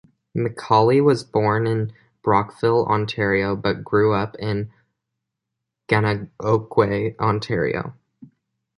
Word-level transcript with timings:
McCauley 0.35 0.99
was 1.05 1.23
born 1.23 1.67
in 1.67 1.93
Brockville, 2.23 2.87
Ontario, 2.87 3.55
but 3.55 3.83
grew 3.83 4.15
up 4.15 4.35
in 4.39 4.71
Gananoque, 5.87 7.19
Ontario. 7.19 7.93